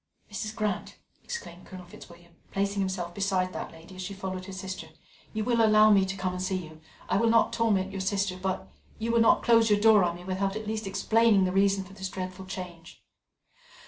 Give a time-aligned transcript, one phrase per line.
[0.31, 0.55] "Mrs.
[0.55, 4.87] Grant!" exclaimed Colonel Fitzwilliam, placing himself beside that lady as she followed her sister,
[5.31, 6.81] "you will allow me to come and see you?
[7.07, 8.67] I will not torment your sister, but
[8.97, 11.93] you will not close your door on me without at least explaining the reason for
[11.93, 13.03] this dreadful change?"